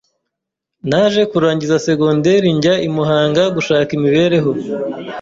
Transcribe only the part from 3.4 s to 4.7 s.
gushaka imibereho